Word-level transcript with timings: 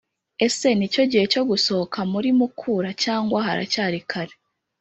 Ese 0.45 0.67
ni 0.75 0.87
cyo 0.93 1.03
gihe 1.11 1.25
cyo 1.33 1.41
gusohoka 1.49 1.99
muri 2.11 2.29
mukura 2.39 2.89
cyangwa 3.03 3.37
haracyari 3.47 3.99
kare 4.09 4.33